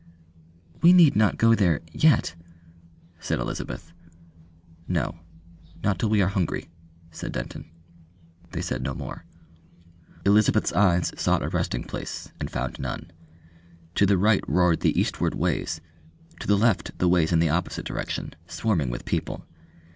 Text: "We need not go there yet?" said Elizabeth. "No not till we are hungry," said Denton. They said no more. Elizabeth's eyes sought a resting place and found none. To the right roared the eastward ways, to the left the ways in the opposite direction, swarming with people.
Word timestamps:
"We 0.81 0.93
need 0.93 1.15
not 1.15 1.37
go 1.37 1.53
there 1.53 1.79
yet?" 1.91 2.33
said 3.19 3.37
Elizabeth. 3.37 3.93
"No 4.87 5.19
not 5.83 5.99
till 5.99 6.09
we 6.09 6.23
are 6.23 6.29
hungry," 6.29 6.71
said 7.11 7.31
Denton. 7.31 7.69
They 8.51 8.63
said 8.63 8.81
no 8.81 8.95
more. 8.95 9.25
Elizabeth's 10.25 10.73
eyes 10.73 11.13
sought 11.17 11.43
a 11.43 11.49
resting 11.49 11.83
place 11.83 12.31
and 12.39 12.49
found 12.49 12.79
none. 12.79 13.11
To 13.93 14.07
the 14.07 14.17
right 14.17 14.43
roared 14.49 14.79
the 14.79 14.99
eastward 14.99 15.35
ways, 15.35 15.81
to 16.39 16.47
the 16.47 16.57
left 16.57 16.97
the 16.97 17.07
ways 17.07 17.31
in 17.31 17.37
the 17.37 17.49
opposite 17.49 17.85
direction, 17.85 18.33
swarming 18.47 18.89
with 18.89 19.05
people. 19.05 19.45